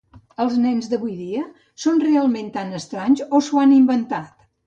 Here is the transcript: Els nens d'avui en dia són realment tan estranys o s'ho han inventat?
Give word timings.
Els 0.43 0.53
nens 0.61 0.87
d'avui 0.93 1.11
en 1.17 1.19
dia 1.23 1.43
són 1.83 2.01
realment 2.05 2.49
tan 2.57 2.73
estranys 2.81 3.23
o 3.41 3.45
s'ho 3.49 3.63
han 3.65 3.77
inventat? 3.79 4.35